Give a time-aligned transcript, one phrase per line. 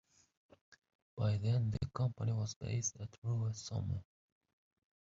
[1.15, 4.03] By then the company was based at Rue, Somme.